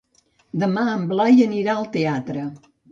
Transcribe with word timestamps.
Demà 0.63 0.85
en 0.93 1.05
Blai 1.13 1.47
anirà 1.49 1.77
al 1.79 1.91
teatre. 1.99 2.53